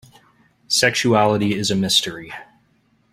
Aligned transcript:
Sexuality 0.67 1.53
is 1.53 1.69
a 1.69 1.75
mystery. 1.75 2.33